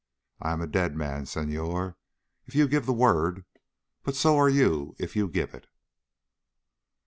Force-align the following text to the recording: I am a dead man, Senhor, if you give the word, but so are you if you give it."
I 0.41 0.51
am 0.51 0.61
a 0.61 0.67
dead 0.67 0.95
man, 0.95 1.27
Senhor, 1.27 1.95
if 2.47 2.55
you 2.55 2.67
give 2.67 2.87
the 2.87 2.91
word, 2.91 3.45
but 4.01 4.15
so 4.15 4.35
are 4.35 4.49
you 4.49 4.95
if 4.97 5.15
you 5.15 5.27
give 5.27 5.53
it." 5.53 5.67